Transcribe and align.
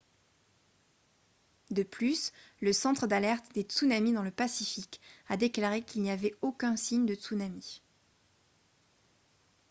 de 1.69 1.83
plus 1.83 2.31
le 2.59 2.73
centre 2.73 3.05
d'alerte 3.05 3.45
des 3.53 3.61
tsunamis 3.61 4.13
dans 4.13 4.23
le 4.23 4.31
pacifique 4.31 4.99
a 5.27 5.37
déclaré 5.37 5.83
qu'il 5.83 6.01
n'y 6.01 6.09
avait 6.09 6.33
aucun 6.41 6.75
signe 6.75 7.05
de 7.05 7.13
tsunami 7.13 7.83